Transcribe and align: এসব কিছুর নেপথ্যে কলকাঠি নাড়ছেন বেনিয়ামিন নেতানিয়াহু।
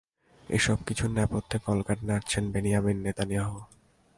এসব 0.49 0.77
কিছুর 0.87 1.09
নেপথ্যে 1.09 1.57
কলকাঠি 1.67 2.03
নাড়ছেন 2.05 2.43
বেনিয়ামিন 2.53 2.97
নেতানিয়াহু। 3.05 3.57